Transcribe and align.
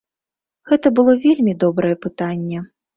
Гэта 0.71 0.87
было 1.01 1.17
вельмі 1.27 1.57
добрае 1.67 1.95
пытанне. 2.11 2.69